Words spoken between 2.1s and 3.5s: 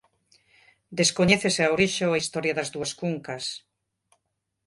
a historia das dúas cuncas.